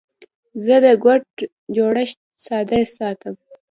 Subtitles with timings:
[0.65, 1.21] زه د کوډ
[1.75, 3.35] جوړښت ساده ساتم.